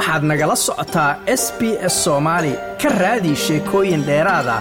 waxaad 0.00 0.22
nagala 0.30 0.56
socotaa 0.66 1.10
s 1.42 1.44
b 1.58 1.60
s 1.92 1.94
soomaali 2.04 2.52
ka 2.82 2.88
raadi 3.02 3.32
sheekooyin 3.44 4.02
dheeraada 4.08 4.56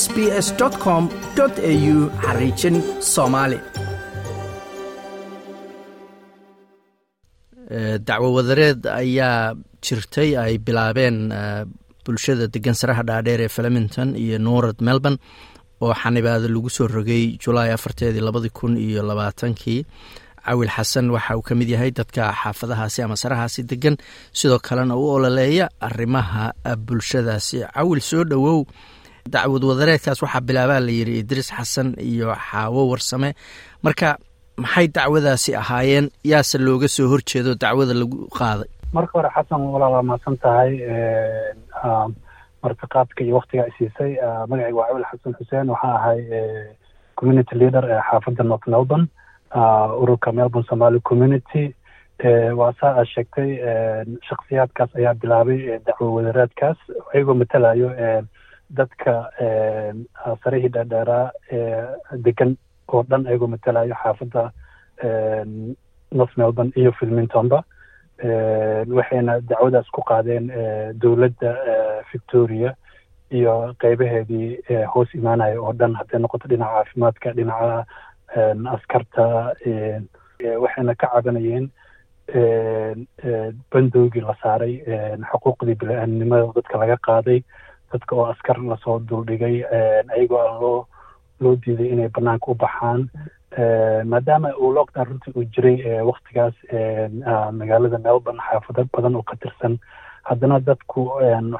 s 0.00 0.02
b 0.14 0.16
s 0.46 0.48
com 0.84 1.04
au 1.40 1.96
xariijin 2.24 2.76
soomaali 3.14 3.58
dacwo 8.08 8.28
wadareed 8.36 8.80
ayaa 9.00 9.54
jirtay 9.84 10.30
ay 10.44 10.54
bilaabeen 10.66 11.18
bulshada 12.04 12.46
degan 12.54 12.74
saraha 12.80 13.02
dhaadheer 13.08 13.40
ee 13.46 13.50
flemington 13.56 14.08
iyo 14.24 14.38
norad 14.46 14.78
melbourne 14.88 15.18
oo 15.84 15.92
xanibaada 16.02 16.48
lagu 16.54 16.70
soo 16.76 16.86
rogay 16.96 17.24
julaay 17.42 17.70
afarteedii 17.76 18.24
labadii 18.28 18.54
kun 18.58 18.72
iyo 18.86 19.00
labaatankii 19.10 19.80
cawil 20.46 20.70
xasan 20.76 21.06
waxa 21.14 21.36
uu 21.38 21.42
ka 21.48 21.54
mid 21.60 21.68
yahay 21.74 21.90
dadka 21.98 22.22
xaafadahaasi 22.42 22.98
ama 23.06 23.16
sarahaasi 23.22 23.60
degan 23.70 23.96
sidoo 24.38 24.58
kalena 24.68 24.94
u 24.96 25.04
ololeeya 25.16 25.66
arrimaha 25.88 26.44
bulshadaasi 26.86 27.58
cawil 27.74 28.00
soo 28.10 28.24
dhowow 28.30 28.58
dacwad 29.34 29.62
wadareedkaas 29.70 30.22
waxaa 30.24 30.40
bilaabaa 30.48 30.80
la 30.86 30.92
yidhi 30.98 31.14
idriis 31.22 31.50
xasan 31.56 31.88
iyo 32.10 32.28
xaawo 32.48 32.80
warsame. 32.90 33.30
Marka 33.84 34.08
maxay 34.62 34.86
dacwadaasi 34.96 35.50
ahaayeen? 35.60 36.06
Yaase 36.30 36.56
looga 36.66 36.88
soo 36.96 37.06
horjeedo 37.12 37.54
dacwada 37.62 37.94
lagu 38.00 38.18
qaaday. 38.38 38.68
Marka 38.96 39.12
hore 39.18 39.30
xasan 39.36 39.60
walaa 39.74 39.90
waa 39.94 40.02
mahadsan 40.08 40.36
tahay. 40.42 40.72
Martiqaadka 42.62 43.20
iyo 43.24 43.34
waktiga 43.40 43.62
ay 43.64 43.72
siisay 43.78 44.12
magacayga 44.48 44.76
waa 44.78 44.88
cawil 44.88 45.04
xasan 45.10 45.32
xuseen. 45.38 45.66
Waxaa 45.72 45.94
ahay 45.98 46.20
community 47.18 47.54
leader 47.60 47.84
ee 47.94 48.00
xaafadda 48.10 48.44
north 48.50 48.66
melbourne 48.72 49.06
ururka 49.54 50.32
melbourne 50.32 50.66
somaly 50.68 51.00
community. 51.00 51.74
waa 52.56 52.72
saa 52.80 52.94
aad 53.00 53.06
sheegtay 53.14 53.50
shaksiyaadkaas 54.28 54.90
ayaa 54.96 55.14
bilaabay 55.14 55.78
dacwo 55.86 56.08
wadareedkaas 56.14 56.76
ayagoo 57.14 57.34
matalayo 57.34 57.88
dadka 58.78 59.12
sarihii 60.44 60.68
dheerdheeraa 60.74 61.30
degan 62.26 62.52
oo 62.92 63.02
dhan 63.08 63.24
ayagoo 63.26 63.48
matalayo 63.54 63.94
xaafadda 64.02 64.42
north 66.12 66.36
melbourne 66.36 66.72
iyo 66.76 66.92
filmintonba 66.92 67.64
waxayna 68.98 69.40
dacwadaas 69.40 69.88
ku 69.96 70.02
qaadeen 70.10 70.52
dowladda 71.00 71.56
victoria 72.12 72.74
iyo 73.30 73.74
qeybaheedii 73.80 74.58
hoos 74.92 75.14
imaanaya 75.14 75.56
oo 75.62 75.72
dhan 75.72 75.94
hadday 75.94 76.20
noqoto 76.20 76.48
dhinaca 76.52 76.72
caafimaadka 76.84 77.32
dhinaca 77.32 77.84
askarta 78.36 79.54
waxayna 80.62 80.94
ka 80.94 81.06
cabanayeen 81.14 81.70
bandowgii 83.72 84.20
la 84.22 84.34
saaray 84.42 84.74
xuquuqdii 85.30 85.74
bili-aadnimada 85.80 86.52
dadka 86.54 86.78
laga 86.78 86.96
qaaday 87.06 87.42
dadka 87.92 88.16
oo 88.16 88.26
askar 88.32 88.58
la 88.58 88.76
soo 88.84 88.98
duldhigay 88.98 89.64
ayagoo 90.14 90.38
aan 90.40 90.60
loo 90.60 90.86
loo 91.40 91.56
diiday 91.56 91.88
inay 91.92 92.08
banaanka 92.08 92.50
u 92.52 92.54
baxaan 92.54 93.08
maadaama 94.12 94.54
uu 94.60 94.72
lockdown 94.74 95.06
runtii 95.08 95.32
uu 95.36 95.44
jiray 95.54 96.02
waktigaas 96.10 96.54
magaalada 97.58 97.98
melbourne 97.98 98.40
xaafado 98.50 98.84
badan 98.92 99.16
oo 99.16 99.22
ka 99.22 99.36
tirsan 99.42 99.78
haddana 100.22 100.60
dadku 100.60 101.10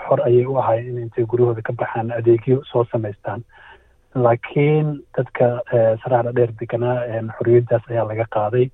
xor 0.06 0.20
ayay 0.28 0.46
u 0.46 0.58
ahayen 0.58 0.86
in 0.88 0.98
intay 1.02 1.24
guryahooda 1.24 1.62
ka 1.62 1.72
baxaan 1.72 2.10
adeegyo 2.18 2.62
soo 2.72 2.84
samaystaan 2.92 3.42
laakiin 4.14 4.88
dadka 5.16 5.46
saraara 6.02 6.32
dheer 6.36 6.52
deganaa 6.60 6.98
xorriyaddaas 7.38 7.84
ayaa 7.90 8.04
laga 8.08 8.26
qaaday. 8.36 8.66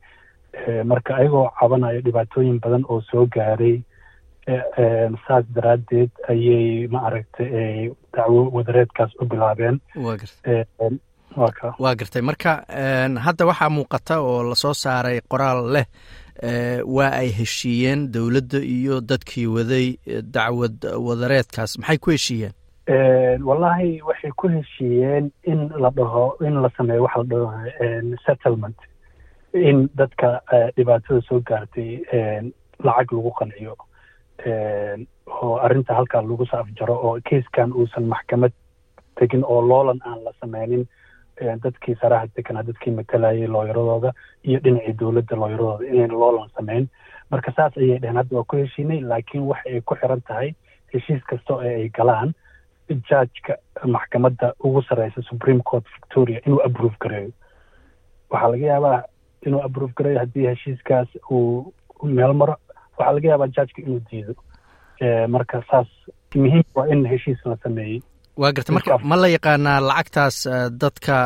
Marka 0.85 1.17
ayagoo 1.17 1.51
cabanayo 1.61 2.01
dhibaatooyin 2.05 2.61
badan 2.65 2.85
oo 2.89 3.01
soo 3.11 3.27
gaaray 3.27 3.77
saas 5.27 5.45
daraaddeed 5.55 6.11
ayay 6.29 6.87
ma 6.93 6.99
aragtay 7.09 7.91
dacwo 8.15 8.51
wadareedkaas 8.57 9.13
u 9.21 9.25
bilaabeen. 9.27 9.81
Waa 11.37 11.95
gartay. 11.95 12.23
Marka 12.23 12.53
hadda 13.27 13.47
waxaa 13.47 13.69
muuqata 13.71 14.21
oo 14.21 14.43
la 14.49 14.55
soo 14.55 14.75
saaray 14.75 15.21
qoraal 15.29 15.61
leh 15.75 15.87
waa 16.97 17.11
ay 17.21 17.29
heshiiyeen 17.39 18.09
dowladda 18.13 18.59
iyo 18.59 19.01
dadkii 19.01 19.47
waday 19.47 19.87
dacwad 20.23 20.77
wadareedkaas. 21.07 21.79
Maxay 21.79 21.99
ku 21.99 22.11
heshiiyeen 22.11 22.53
wallahi 22.89 24.01
waxay 24.03 24.31
ku 24.37 24.49
heshiiyeen 24.49 25.31
in 25.45 25.69
la 25.79 25.91
dhaho 25.91 26.37
in 26.41 26.63
la 26.63 26.71
sameeyo 26.77 27.03
waxa 27.03 27.19
la 27.19 27.25
dhaho 27.25 28.17
settlement. 28.27 28.77
In 29.55 29.89
dadka 29.97 30.41
dhibaatada 30.77 31.21
soo 31.29 31.41
gaartay 31.41 32.01
lacag 32.85 33.11
lagu 33.13 33.31
qanciyo. 33.39 33.77
Oo 35.27 35.57
arrinta 35.59 35.95
halkaa 35.95 36.23
lagu 36.23 36.47
soo 36.47 36.59
afjaro 36.61 36.95
oo 36.95 37.19
kaiskan 37.29 37.73
uusan 37.73 38.05
maxkamad 38.07 38.53
tegin 39.19 39.43
oo 39.45 39.61
loolan 39.63 39.99
aan 40.05 40.25
la 40.25 40.33
sameynin 40.41 40.87
dadkii 41.63 41.97
saraha 42.01 42.27
deganaa 42.37 42.63
dadkii 42.63 42.93
matalayay 42.95 43.47
looyaradooda 43.47 44.13
iyo 44.45 44.61
dhinacii 44.65 44.93
dowladda 45.01 45.37
looyaradooda 45.37 45.85
inayn 45.91 46.11
loolan 46.13 46.49
sameyn 46.57 46.89
marka 47.31 47.53
saas 47.57 47.77
ayay 47.77 47.99
dheheen 47.99 48.17
hadda 48.17 48.37
waa 48.37 48.45
ku 48.49 48.57
heshiinay 48.57 49.01
laakiin 49.01 49.43
waxa 49.51 49.69
ay 49.71 49.81
ku 49.81 49.95
xiran 50.01 50.21
tahay 50.29 50.55
heshiis 50.95 51.23
kasta 51.29 51.59
ee 51.65 51.75
ay 51.83 51.89
galaan 51.89 52.33
judgeka 52.95 53.55
maxkamadda 53.95 54.53
ugu 54.65 54.83
sarreysa 54.89 55.23
supreme 55.29 55.61
court 55.71 55.85
victoria 55.97 56.41
inuu 56.47 56.61
approve 56.67 56.97
gareeyo. 57.03 57.33
Waxaa 58.31 58.51
laga 58.53 58.67
yaabaa 58.73 59.03
inuu 59.47 59.63
approve 59.67 59.93
gareeyo 59.97 60.19
haddii 60.23 60.47
heshiiskaas 60.51 61.09
uu 61.31 61.73
meel 62.03 62.33
maro. 62.35 62.57
Waxaa 62.99 63.13
laga 63.17 63.29
yaabaa 63.29 63.47
judgeka 63.57 63.83
inuu 63.87 64.01
diido. 64.11 64.35
Marka 65.29 65.63
saas 65.71 65.89
muhiim 66.35 66.65
waa 66.75 66.87
in 66.93 67.07
heshiis 67.13 67.39
la 67.45 67.57
sameeyey. 67.63 68.01
Waa 68.37 68.53
garta 68.53 68.73
marka 68.73 68.99
ma 69.11 69.17
la 69.17 69.29
yaqaanaa 69.37 69.81
lacagtaas 69.89 70.37
dadka 70.83 71.17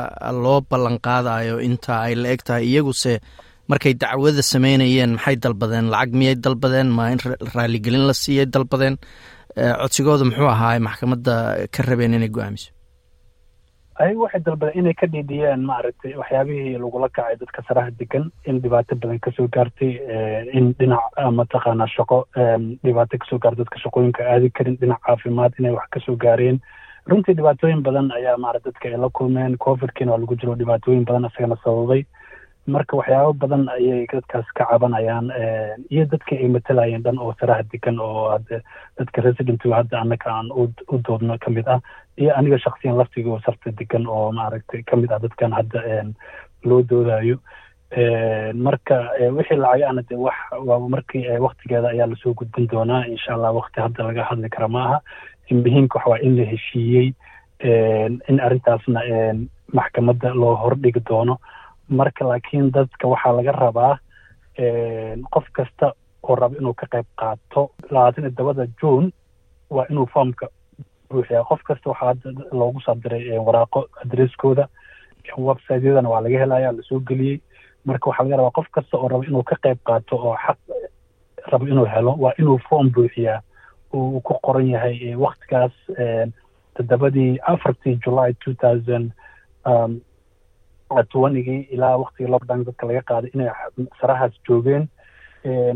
loo 0.42 0.60
ballan 0.70 0.98
qaadayo 1.06 1.56
inta 1.68 1.94
ay 2.06 2.14
la 2.22 2.28
eg 2.34 2.42
tahay 2.46 2.64
iyaguse 2.70 3.14
markay 3.70 3.94
dacwada 4.02 4.42
sameynayeen 4.52 5.12
maxay 5.16 5.36
dalbadeen? 5.44 5.86
Lacag 5.94 6.12
miyay 6.18 6.34
dalbadeen? 6.44 6.88
Ma 6.96 7.10
in 7.12 7.18
raaligelin 7.54 8.04
la 8.08 8.14
siiyay 8.22 8.46
dalbadeen 8.54 8.96
codsigooda 9.56 10.24
muxuu 10.24 10.46
ahaa 10.48 10.78
maxkamadda 10.78 11.34
ka 11.74 11.82
rabeen 11.88 12.14
inay 12.14 12.28
go'aamiso. 12.28 12.70
Ayagu 14.00 14.22
waxay 14.24 14.40
dalbadeen 14.46 14.78
inay 14.80 14.94
ka 14.94 15.06
dhiidhiyeen 15.06 15.60
maaragtay 15.70 16.14
waxyaabihii 16.20 16.78
lagula 16.82 17.08
kacay 17.08 17.36
dadka 17.40 17.62
saraha 17.68 17.90
degan 18.00 18.30
in 18.48 18.60
dhibaato 18.62 18.94
badan 18.96 19.18
ka 19.20 19.30
soo 19.36 19.48
gaartay 19.56 19.92
in 20.58 20.72
dhinac 20.78 21.04
mataqaanaa 21.38 21.90
shaqo 21.96 22.18
dhibaato 22.84 23.18
ka 23.20 23.26
soo 23.30 23.38
gaartay 23.38 23.64
dadka 23.64 23.78
shaqooyinka 23.84 24.22
aadi 24.32 24.50
karin 24.50 24.76
dhinac 24.80 25.00
caafimaad 25.06 25.52
inay 25.58 25.72
wax 25.76 25.88
ka 25.90 26.00
soo 26.06 26.16
gaareen. 26.16 26.60
Runtii 27.10 27.34
dhibaatooyin 27.36 27.82
badan 27.82 28.08
ayaa 28.12 28.36
maarata 28.38 28.70
dadka 28.70 28.88
ay 28.88 28.96
la 28.96 29.08
kulmeen. 29.10 29.56
Covidkiina 29.58 30.12
waa 30.12 30.18
lagu 30.22 30.36
jiro 30.40 30.54
dhibaatooyin 30.56 31.04
badan 31.04 31.28
isagana 31.28 31.56
sababay 31.64 32.04
marka 32.74 32.96
waxyaabo 33.00 33.32
badan 33.42 33.68
ayay 33.76 34.06
dadkaas 34.12 34.48
ka 34.58 34.64
cabanayaan 34.70 35.26
iyo 35.94 36.04
dadkii 36.12 36.38
ay 36.42 36.48
matalayeen 36.56 37.02
dhan 37.06 37.18
oo 37.18 37.32
saraha 37.40 37.62
degan 37.72 37.98
oo 38.00 38.38
dadka 38.98 39.22
residentiga 39.26 39.76
hadda 39.80 40.00
annaka 40.00 40.28
aan 40.30 40.48
u 40.54 40.96
doodno 41.06 41.38
ka 41.44 41.50
mid 41.50 41.68
ah 41.68 41.80
iyo 42.16 42.30
aniga 42.38 42.58
shaksiyan 42.64 42.96
laftiga 43.00 43.30
oo 43.30 43.40
sarta 43.46 43.70
degan 43.80 44.06
oo 44.06 44.32
maaragtay 44.32 44.82
ka 44.82 44.96
mid 44.96 45.12
ah 45.12 45.18
dadkan 45.24 45.52
hadda 45.58 45.80
loo 46.68 46.82
doodayo 46.82 47.36
marka 48.66 48.96
wixii 49.36 49.56
lacag 49.62 49.82
ana 49.90 50.02
de 50.08 50.16
wax 50.16 50.36
markii 50.94 51.26
waktigeeda 51.46 51.88
ayaa 51.94 52.06
la 52.06 52.16
soo 52.22 52.34
gudbin 52.34 52.66
doonaa 52.72 53.04
insha 53.14 53.34
allah 53.34 53.54
wakti 53.54 53.80
hadda 53.80 54.04
laga 54.08 54.24
hadli 54.30 54.48
kara 54.48 54.68
maaha. 54.68 55.00
Muhiimka 55.50 55.98
waxa 55.98 56.10
waa 56.10 56.18
in 56.22 56.36
la 56.38 56.44
heshiiyey 56.52 57.08
in 58.30 58.36
arrintaasna 58.46 59.00
maxkamadda 59.78 60.34
loo 60.34 60.54
hordhigi 60.62 61.00
doono 61.08 61.34
marka 61.98 62.24
laakiin 62.24 62.70
dadka 62.72 63.08
waxaa 63.12 63.32
laga 63.36 63.52
rabaa 63.52 63.94
qof 65.34 65.46
kasta 65.52 65.92
oo 66.22 66.34
raba 66.36 66.56
inuu 66.60 66.74
ka 66.74 66.86
qayb 66.92 67.06
qaato 67.20 67.70
labaatan 67.90 68.24
iyo 68.24 68.30
todobada 68.36 68.66
june 68.80 69.10
waa 69.70 69.86
inuu 69.90 70.06
foomka 70.12 70.46
buuxiyaa. 71.10 71.44
Qof 71.44 71.62
kasta 71.62 71.90
waxaa 71.90 72.14
loogu 72.52 72.80
soo 72.80 72.94
diray 72.94 73.38
waraaqo 73.46 73.86
adresskooda 74.04 74.68
websiteyadana 75.38 76.08
waa 76.08 76.20
laga 76.20 76.38
helaya 76.38 76.72
la 76.72 76.82
soo 76.82 77.00
geliyey. 77.00 77.40
Marka 77.84 78.10
waxaa 78.10 78.24
laga 78.24 78.36
rabaa 78.36 78.56
qof 78.58 78.68
kasta 78.72 78.96
oo 78.98 79.08
raba 79.08 79.24
inuu 79.24 79.42
ka 79.42 79.56
qayb 79.62 79.78
qaato 79.84 80.16
oo 80.16 80.36
xaq 80.46 80.58
rabo 81.52 81.66
inuu 81.66 81.86
helo 81.94 82.12
waa 82.18 82.32
inuu 82.38 82.58
foom 82.68 82.90
buuxiyaa. 82.94 83.40
Uu 83.94 84.20
ku 84.20 84.34
qoran 84.42 84.68
yahay 84.70 85.14
waktigaas 85.16 85.72
toddobadii 86.76 87.38
afartii 87.52 87.96
july 88.04 88.32
two 88.44 88.54
thousand 88.54 89.10
twenigii 91.08 91.68
ilaa 91.70 91.96
waktigii 91.96 92.30
lockdown 92.30 92.64
dadka 92.64 92.86
laga 92.86 93.02
qaaday 93.02 93.30
inay 93.34 93.50
sarahaas 94.00 94.32
joogeen. 94.48 94.88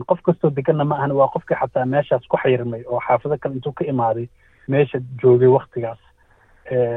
Qof 0.06 0.20
kastoo 0.22 0.50
deganna 0.50 0.84
ma 0.84 0.96
ahan 0.98 1.12
waa 1.12 1.28
qofkii 1.28 1.56
xataa 1.60 1.84
meeshaas 1.86 2.26
ku 2.28 2.36
xayirmay 2.36 2.82
oo 2.86 3.00
xaafado 3.00 3.36
kale 3.38 3.54
intuu 3.54 3.72
ka 3.72 3.84
imaaday 3.84 4.26
meesha 4.68 4.98
joogay 5.22 5.48
waktigaas 5.48 5.98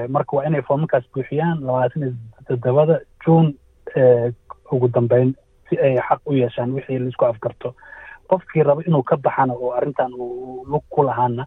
marka 0.10 0.36
waa 0.38 0.46
inay 0.48 0.62
foomakaas 0.62 1.06
buuxiyaan 1.14 1.62
labaatan 1.62 2.02
iyo 2.04 2.14
toddobada 2.48 3.00
june 3.26 3.54
ugu 4.72 4.88
dambeyn 4.88 5.34
si 5.70 5.80
ay 5.80 5.96
xaq 5.98 6.20
u 6.26 6.34
yeeshaan 6.34 6.74
wixii 6.74 7.00
la 7.00 7.10
isku 7.10 7.26
afgarto. 7.26 7.76
Qofkii 8.30 8.64
raba 8.64 8.82
inuu 8.88 9.04
ka 9.04 9.18
baxana 9.18 9.54
oo 9.54 9.72
arrintan 9.72 10.14
uu 10.14 10.66
lug 10.72 10.84
ku 10.90 11.04
lahaana 11.04 11.46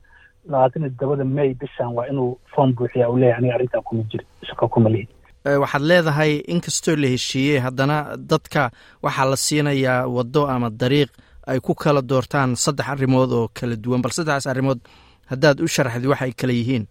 labaatan 0.48 0.82
iyo 0.82 0.90
todobada 0.90 1.24
may 1.24 1.54
bishan 1.54 1.92
waa 1.96 2.06
inuu 2.06 2.38
foom 2.54 2.72
buuxiya 2.74 3.10
uu 3.10 3.16
leeyahay 3.16 3.38
aniga 3.38 3.54
arrintan 3.54 3.82
kuma 3.82 4.02
jiri 4.02 4.26
shaqo 4.42 4.68
kuma 4.68 4.88
lihi 4.90 5.08
waxaad 5.44 5.82
leedahay 5.90 6.32
inkastoo 6.54 6.96
la 6.96 7.08
heshiiyey 7.14 7.58
haddana 7.66 7.96
dadka 8.32 8.70
waxaa 9.02 9.24
la 9.30 9.36
siinayaa 9.36 10.06
waddo 10.16 10.42
ama 10.54 10.68
dariiq 10.70 11.10
ay 11.50 11.58
ku 11.60 11.74
kala 11.74 12.02
doortaan 12.02 12.56
saddex 12.56 12.88
arrimood 12.88 13.30
oo 13.32 13.48
kala 13.58 13.76
duwan. 13.76 14.02
Bal 14.02 14.12
saddexdaas 14.12 14.46
arrimood 14.52 14.80
haddaad 15.30 15.60
u 15.64 15.68
sharaxdi 15.74 16.06
waxay 16.12 16.32
kala 16.40 16.52
yihiin. 16.52 16.84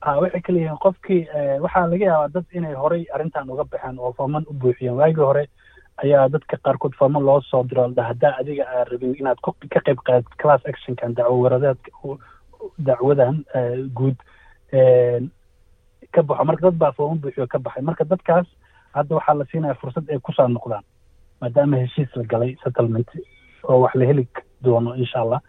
A 0.00 0.16
waxay 0.22 0.40
kala 0.46 0.58
yihiin 0.58 0.78
qofkii 0.84 1.22
waxaa 1.64 1.86
laga 1.92 2.04
yaabaa 2.10 2.32
dad 2.34 2.46
inay 2.56 2.74
horay 2.82 3.04
arrintan 3.14 3.50
uga 3.52 3.64
baxeen 3.72 3.98
oo 3.98 4.12
fooman 4.18 4.44
u 4.50 4.52
buuxiyeen 4.60 4.96
waagii 5.00 5.26
hore 5.30 5.44
ayaa 6.02 6.28
dadka 6.34 6.56
qaarkood 6.64 6.94
fooman 6.98 7.22
loo 7.28 7.40
soo 7.50 7.62
diro 7.68 7.88
da 7.96 8.02
haddaa 8.10 8.34
adiga 8.40 8.64
aa 8.74 8.84
rabin 8.90 9.14
inaad 9.20 9.38
ka 9.44 9.80
qayb 9.86 9.98
qaadid 10.06 10.28
class 10.40 10.62
actionkan 10.70 11.12
dacwo 11.14 11.36
waradeedka 11.44 11.90
dacwadan 12.86 13.36
guud 13.98 14.16
ka 16.12 16.22
baxo. 16.22 16.44
Marka 16.44 16.62
dad 16.70 16.78
baa 16.78 16.92
fooman 16.92 17.18
buuxiyo 17.22 17.46
ka 17.46 17.58
baxay. 17.58 17.82
Marka 17.82 18.04
dadkaas 18.04 18.46
hadda 18.94 19.14
waxaa 19.16 19.34
la 19.34 19.44
siinaya 19.50 19.74
fursad 19.74 20.04
ay 20.10 20.18
ku 20.18 20.32
soo 20.32 20.48
noqdaan 20.48 20.84
maadaama 21.40 21.76
heshiis 21.82 22.10
la 22.16 22.22
galay 22.24 22.56
settlement 22.64 23.08
oo 23.64 23.80
wax 23.82 23.94
la 23.94 24.04
heli 24.06 24.26
doono 24.62 24.94
insha 24.96 25.20
allah 25.20 25.40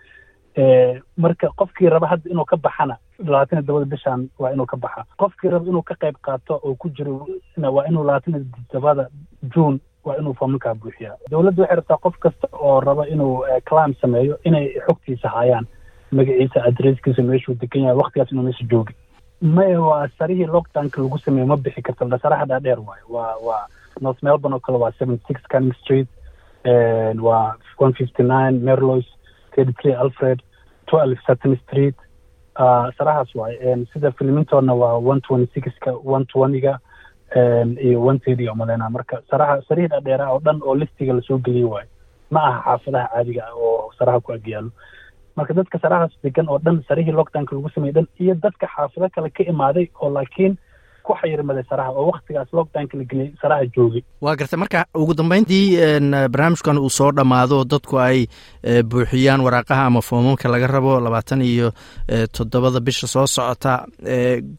marka 1.17 1.47
qofkii 1.57 1.89
raba 1.89 2.07
hadda 2.07 2.29
inuu 2.29 2.45
ka 2.45 2.57
baxana 2.57 2.97
labaatan 3.19 3.63
todobada 3.65 3.85
bishan 3.85 4.29
waa 4.39 4.51
inuu 4.53 4.65
ka 4.65 4.77
baxa. 4.77 5.05
Qofkii 5.17 5.49
raba 5.49 5.65
inuu 5.69 5.81
ka 5.83 5.95
qayb 5.95 6.15
qaato 6.21 6.59
oo 6.63 6.75
ku 6.75 6.89
jiro 6.89 7.27
waa 7.57 7.85
inuu 7.89 8.03
labaatan 8.03 8.45
todobada 8.71 9.07
june 9.55 9.79
waa 10.05 10.15
inuu 10.19 10.33
foomankaa 10.33 10.73
buuxiyaa. 10.75 11.17
Dowladda 11.29 11.61
waxay 11.61 11.75
rabtaa 11.75 11.97
qof 11.97 12.15
kasta 12.19 12.47
oo 12.53 12.79
raba 12.79 13.07
inuu 13.07 13.43
clam 13.69 13.93
sameeyo 14.01 14.37
inay 14.43 14.73
xogtiisa 14.87 15.29
hayaan. 15.29 15.65
Magaciisa 16.11 16.63
adresskiisa 16.67 17.21
meeshuu 17.23 17.55
degan 17.55 17.83
yahay 17.83 17.97
waktigaas 17.97 18.31
inuu 18.31 18.43
meesha 18.43 18.65
joogi 18.71 18.93
maya 19.41 19.81
waa 19.81 20.07
sarihii 20.17 20.45
lockdownka 20.45 21.01
lagu 21.01 21.17
sameeyo 21.19 21.47
ma 21.47 21.57
bixi 21.57 21.81
karto 21.81 22.05
dhasaraha 22.05 22.45
dhaadheer 22.45 22.79
waayo. 22.79 23.05
Waa 23.09 23.35
waa 23.43 23.67
north 24.01 24.23
melbourne 24.23 24.55
oo 24.55 24.59
kale 24.59 24.77
waa 24.77 24.91
seven 24.99 25.19
six 25.27 25.41
canning 25.49 25.73
street 25.81 26.07
waa 27.21 27.55
one 27.77 27.93
fifty 27.93 28.23
nine 28.23 28.59
merlois 28.59 29.05
thirty 29.55 29.73
three 29.81 29.93
alfred 29.93 30.41
twelve 30.87 31.17
sutton 31.25 31.57
street. 31.67 31.95
Sarahaas 32.97 33.35
waaye 33.35 33.85
sida 33.93 34.11
filmintona 34.11 34.73
waa 34.73 34.93
one 34.97 35.21
twenty 35.21 35.51
sixka 35.53 35.91
one 36.05 36.25
twentyga 36.25 36.79
iyo 37.81 38.05
one 38.05 38.19
thirty 38.19 38.47
oo 38.49 38.55
maleyna 38.55 38.89
marka 38.89 39.21
saraha 39.29 39.61
sarihii 39.67 39.87
dhaadheeraha 39.87 40.31
oo 40.33 40.39
dhan 40.39 40.59
oo 40.63 40.75
listiga 40.75 41.13
la 41.13 41.21
soo 41.21 41.37
geliyey 41.37 41.65
waayo. 41.65 41.87
Ma 42.31 42.43
aha 42.43 42.61
xaafadaha 42.77 43.07
caadiga 43.07 43.47
ah 43.47 43.53
oo 43.55 43.91
saraha 43.99 44.19
ku 44.19 44.33
agyaalo 44.33 44.69
marka 45.37 45.53
dadka 45.59 45.77
sarahaas 45.83 46.13
degan 46.23 46.49
oo 46.49 46.59
dhan 46.65 46.83
sarihii 46.87 47.15
lockdownka 47.19 47.55
lagu 47.55 47.69
sameeyey 47.75 47.95
dhan 47.97 48.07
iyo 48.23 48.33
dadka 48.43 48.65
xaafado 48.75 49.07
kale 49.15 49.29
ka 49.37 49.43
imaaday 49.53 49.85
oo 50.01 50.09
laakiin 50.17 50.53
ku 51.05 51.13
xayirmaday 51.21 51.63
saraha 51.69 51.91
oo 51.97 52.05
waktigaas 52.13 52.49
lockdownka 52.57 52.93
la 52.99 53.03
geliyey 53.09 53.31
saraha 53.41 53.65
joogay. 53.75 54.03
Waa 54.21 54.35
gartay. 54.39 54.59
Marka 54.61 54.85
ugu 55.01 55.13
dambeyntii 55.17 55.65
barnaamijkan 56.33 56.77
uu 56.77 56.89
soo 56.97 57.11
dhammaado 57.17 57.63
dadku 57.71 57.97
ay 57.99 58.19
buuxiyaan 58.91 59.41
waraaqaha 59.45 59.85
ama 59.89 60.01
foomamka 60.01 60.49
laga 60.53 60.67
rabo 60.67 60.99
labaatan 61.05 61.41
iyo 61.41 61.71
toddobada 62.37 62.79
bisha 62.79 63.07
soo 63.07 63.25
socota 63.27 63.73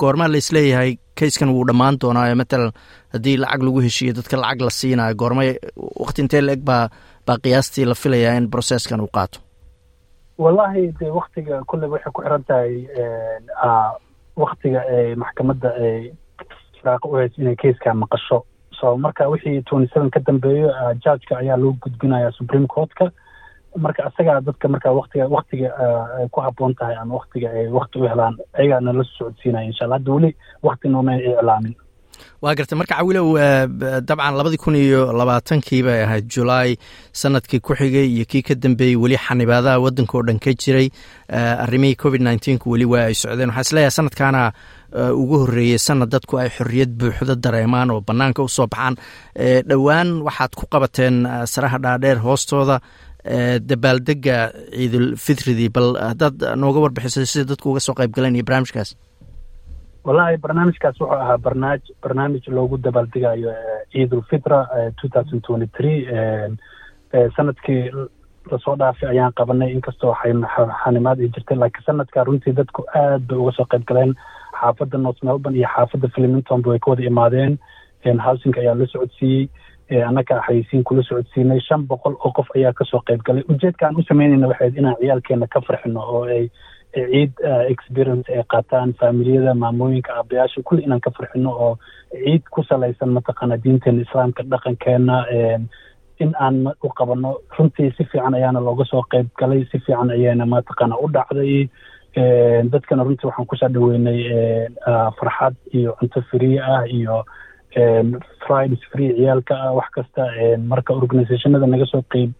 goormaa 0.00 0.28
la 0.32 0.36
is 0.42 0.50
leeyahay 0.52 0.96
kayskan 1.18 1.50
wuu 1.54 1.64
dhammaan 1.68 1.98
doonaayo. 2.02 2.34
Matalan 2.36 2.72
haddii 3.14 3.36
lacag 3.36 3.62
lagu 3.62 3.80
heshiiyo 3.86 4.12
dadka 4.18 4.36
lacag 4.42 4.60
la 4.66 4.70
siinayo 4.70 5.14
goormay 5.14 5.50
wakti 6.02 6.20
intee 6.22 6.40
la 6.42 6.52
eg 6.58 6.64
baa 6.64 6.88
baa 7.26 7.38
qiyaastii 7.44 7.84
la 7.86 7.94
filayaa 7.94 8.34
in 8.40 8.50
processkan 8.50 9.00
uu 9.00 9.10
qaato 9.16 9.38
wallahi 10.38 10.92
de 10.98 11.10
waktiga 11.10 11.62
kulley 11.68 11.88
waxay 11.88 12.12
ku 12.12 12.22
xiran 12.22 12.44
tahay 12.44 12.86
waktiga 14.36 14.80
ay 14.88 15.14
maxkamadda 15.14 15.70
ay 15.80 16.12
firaaqo 16.80 17.08
u 17.08 17.16
hayso 17.16 17.42
inay 17.42 17.56
kayskaa 17.56 17.94
maqasho. 17.94 18.44
So 18.80 18.96
marka 18.96 19.28
wixii 19.28 19.62
twenty 19.68 19.88
seven 19.94 20.10
ka 20.10 20.20
dambeeyo 20.20 20.72
judgeka 21.04 21.38
ayaa 21.38 21.56
loo 21.56 21.72
gudbinayaa 21.82 22.32
supreme 22.32 22.66
courtka. 22.66 23.10
Marka 23.76 24.08
isagaa 24.08 24.40
dadka 24.40 24.68
marka 24.68 24.92
waktiga 24.92 25.28
waktiga 25.28 25.68
ay 26.18 26.28
ku 26.32 26.40
habboon 26.40 26.74
tahay 26.74 26.96
ama 26.96 27.14
waktiga 27.14 27.50
ay 27.52 27.68
wakti 27.68 27.98
u 27.98 28.08
helaan 28.08 28.36
ayagaa 28.52 28.80
nala 28.80 29.04
socodsiinaya 29.04 29.66
insha 29.66 29.84
allah. 29.84 29.98
Hadda 29.98 30.12
weli 30.12 30.36
wakti 30.62 30.88
nooma 30.88 31.16
iclaamin 31.16 31.74
waa 32.42 32.54
gartay 32.58 32.76
marka 32.78 32.94
cawilow 32.98 33.28
dabcan 34.08 34.34
labadii 34.38 34.60
kun 34.64 34.76
iyo 34.76 35.12
labaatankii 35.12 35.82
bay 35.86 36.02
ahayd 36.04 36.26
julaay 36.34 36.76
sannadkii 37.12 37.60
ku 37.60 37.74
xigay 37.74 38.06
iyo 38.16 38.24
kii 38.30 38.42
ka 38.42 38.54
dambeeyey 38.54 38.96
weli 38.96 39.16
xanibaadaha 39.16 39.78
waddanka 39.84 40.18
oo 40.18 40.22
dhan 40.26 40.38
ka 40.38 40.50
jiray. 40.62 40.88
Arrimihii 41.64 41.96
covid 42.02 42.20
nneteen-ku 42.22 42.70
weli 42.70 42.84
waa 42.84 43.06
ay 43.10 43.14
socdeen. 43.14 43.48
Waxaa 43.50 43.60
is 43.66 43.72
leeyahay 43.72 43.94
sanadkaana 43.98 44.42
ugu 45.22 45.38
horreeyey 45.42 45.78
sanad 45.78 46.10
dadku 46.12 46.38
ay 46.42 46.48
xorriyad 46.56 46.90
buuxdo 46.98 47.34
dareemaan 47.44 47.90
oo 47.90 48.00
bannaanka 48.00 48.42
u 48.42 48.48
soo 48.48 48.66
baxaan. 48.66 48.94
Dhowaan 49.68 50.22
waxaad 50.26 50.52
ku 50.58 50.66
qabateen 50.72 51.24
saraha 51.46 51.78
dhaadheer 51.84 52.18
hoostooda 52.26 52.80
dabaaldega 53.70 54.38
ciidul 54.74 55.14
fitridii 55.24 55.68
bal 55.76 55.94
haddaad 56.10 56.42
nooga 56.62 56.80
warbixisay 56.84 57.26
sida 57.32 57.44
dadku 57.52 57.70
uga 57.72 57.80
soo 57.80 57.94
qayb 57.98 58.12
galeen 58.16 58.34
iyo 58.36 58.44
barnaamijkaas 58.48 58.90
wallahi 60.04 60.36
barnaamijkaas 60.44 61.00
wuxuu 61.00 61.14
ahaa 61.16 61.38
barnaaj 61.38 61.80
barnaamij 62.02 62.42
loogu 62.48 62.76
dabaaldegayo 62.78 63.52
ciidulfitra 63.92 64.66
thousand 65.12 65.42
twenty 65.46 65.66
three 65.76 65.98
sannadkii 67.36 67.90
la 68.50 68.58
soo 68.58 68.76
dhaafay 68.76 69.08
ayaan 69.10 69.32
qabanay. 69.38 69.70
Inkastoo 69.72 70.14
xanimaad 70.84 71.18
ay 71.20 71.28
jirtay 71.34 71.56
laakiin 71.56 71.84
sanadka 71.86 72.24
runtii 72.24 72.52
dadku 72.52 72.82
aad 72.94 73.22
bay 73.28 73.38
uga 73.38 73.52
soo 73.52 73.64
qayb 73.70 73.84
galeen. 73.86 74.14
Xaafadda 74.60 74.98
north 74.98 75.22
melbourne 75.22 75.58
iyo 75.58 75.68
xaafadda 75.76 76.08
flemingtonba 76.14 76.70
way 76.70 76.78
ka 76.78 76.90
wada 76.90 77.02
imaadeen 77.04 77.58
housing 78.26 78.56
ayaa 78.58 78.74
la 78.74 78.86
socodsiiyey. 78.86 79.48
Annaga 80.08 80.40
xayeysiin 80.46 80.82
kula 80.84 81.02
socodsiinay 81.02 81.60
shan 81.60 81.86
boqol 81.86 82.14
oo 82.24 82.32
qof 82.32 82.48
ayaa 82.56 82.72
ka 82.72 82.84
soo 82.84 83.00
qayb 83.06 83.22
galay. 83.22 83.44
Ujeedka 83.48 83.86
aan 83.86 83.96
u 83.96 84.02
sameynayna 84.02 84.48
waxayd 84.48 84.76
inaan 84.76 84.96
ciyaalkeena 85.00 85.46
ka 85.46 85.60
farxino 85.60 86.00
oo 86.00 86.24
ay 86.24 86.50
ciid 86.94 87.32
experience 87.72 88.26
ay 88.32 88.42
qaataan 88.54 88.92
faamiliyada 89.00 89.54
maamooyinka 89.54 90.12
aabayaasha 90.16 90.62
kulli 90.68 90.82
inaan 90.86 91.00
ka 91.00 91.10
farxino 91.18 91.50
oo 91.66 91.72
ciid 92.24 92.42
ku 92.50 92.62
salaysan 92.70 93.14
mataqaana 93.16 93.56
diinteena 93.64 94.02
islaamka 94.06 94.42
dhaqankeena 94.42 95.16
in 96.22 96.34
aan 96.38 96.66
u 96.84 96.88
qabano. 96.98 97.30
Runtii 97.58 97.90
si 97.96 98.04
fiican 98.04 98.34
ayaana 98.34 98.60
looga 98.60 98.84
soo 98.84 99.02
qayb 99.12 99.26
galay 99.40 99.64
si 99.70 99.78
fiican 99.78 100.10
ayaana 100.10 100.46
mataqaana 100.46 100.96
u 101.04 101.08
dhacday. 101.14 101.68
Dadkana 102.72 103.02
runtii 103.08 103.26
waxaan 103.26 103.46
ku 103.50 103.56
soo 103.56 103.68
dhaweynay 103.68 104.20
farxad 105.18 105.54
iyo 105.72 105.96
cunto 105.98 106.20
free 106.30 106.58
ah 106.60 106.84
iyo 106.86 107.24
fridays 108.46 108.82
free 108.92 109.10
ciyaalka 109.16 109.54
ah 109.56 109.72
wax 109.78 109.88
kasta 109.96 110.22
marka 110.72 110.92
organizationada 110.94 111.66
naga 111.66 111.86
soo 111.92 112.02
qeyb 112.12 112.30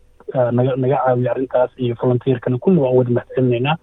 naga 0.58 0.76
naga 0.76 0.96
caawiya 1.04 1.30
arrintaas 1.34 1.70
iyo 1.76 1.94
volunteerkana 2.02 2.58
kulli 2.58 2.78
waan 2.84 2.96
wada 2.98 3.10
mahadcelinaynaa 3.16 3.76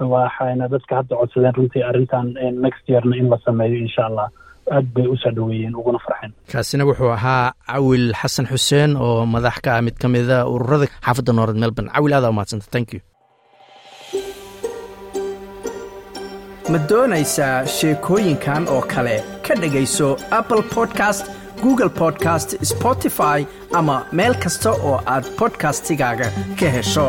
waxayna 0.00 0.68
dadka 0.68 0.96
hadda 1.00 1.16
codsadeen 1.20 1.54
runtii 1.58 1.82
arrintan 1.90 2.26
next 2.64 2.84
yearna 2.88 3.16
in 3.16 3.28
la 3.30 3.38
sameeyo 3.46 3.76
insha 3.86 4.02
allah 4.08 4.28
aad 4.76 4.86
bay 4.94 5.06
u 5.06 5.16
soo 5.22 5.30
dhaweeyeen 5.36 5.74
uguna 5.80 5.98
farxeen. 6.06 6.32
Kaasina 6.52 6.84
wuxuu 6.88 7.10
ahaa 7.18 7.52
cawil 7.70 8.06
xasan 8.20 8.46
xuseen 8.52 8.96
oo 8.96 9.26
madax 9.26 9.56
ka 9.64 9.70
ah 9.76 9.82
mid 9.86 9.96
ka 10.02 10.08
mida 10.08 10.36
ururada 10.54 10.86
xaafadda 11.06 11.32
noord 11.32 11.56
melbourne. 11.62 11.90
Cawil 11.94 12.12
aadaa 12.14 12.30
umahadsanta 12.34 12.66
thank 12.74 12.88
you. 12.94 13.00
Ma 16.72 16.78
doonaysaa 16.90 17.56
sheekooyinkan 17.76 18.68
oo 18.74 18.82
kale? 18.92 19.16
Ka 19.46 19.54
dhegayso 19.62 20.08
apple 20.38 20.62
podcast 20.76 21.24
google 21.62 21.88
podcast 22.02 22.48
spotify 22.72 23.38
ama 23.78 23.96
meel 24.18 24.34
kasta 24.44 24.70
oo 24.88 24.96
aad 25.14 25.24
podcastigaaga 25.40 26.28
ka 26.60 26.68
hesho 26.76 27.06